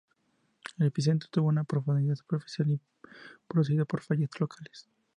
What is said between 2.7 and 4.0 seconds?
y fue producido